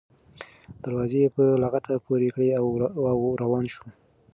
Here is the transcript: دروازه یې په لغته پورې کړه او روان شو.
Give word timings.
دروازه 0.83 1.17
یې 1.23 1.29
په 1.35 1.43
لغته 1.63 1.93
پورې 2.05 2.27
کړه 2.35 2.47
او 3.11 3.19
روان 3.41 3.65
شو. 3.73 3.85